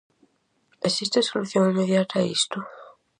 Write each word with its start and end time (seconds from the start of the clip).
Existe 0.89 1.19
solución 1.29 1.63
inmediata 1.71 2.15
a 2.19 2.25
isto? 2.37 2.57